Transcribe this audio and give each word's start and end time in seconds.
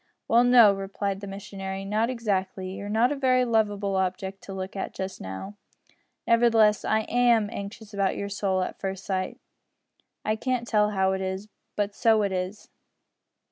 "Well, 0.27 0.43
no," 0.43 0.73
replied 0.73 1.19
the 1.21 1.27
missionary, 1.27 1.85
"not 1.85 2.09
exactly. 2.09 2.71
You're 2.71 2.89
not 2.89 3.11
a 3.11 3.15
very 3.15 3.45
lovable 3.45 3.95
object 3.97 4.41
to 4.45 4.51
look 4.51 4.75
at 4.75 4.95
just 4.95 5.21
now. 5.21 5.57
Nevertheless, 6.25 6.83
I 6.83 7.01
am 7.01 7.51
anxious 7.51 7.93
about 7.93 8.17
your 8.17 8.27
soul 8.27 8.63
at 8.63 8.79
first 8.79 9.05
sight. 9.05 9.39
I 10.25 10.37
can't 10.37 10.67
tell 10.67 10.89
how 10.89 11.11
it 11.11 11.21
is, 11.21 11.49
but 11.75 11.93
so 11.93 12.23
it 12.23 12.31
is." 12.31 12.67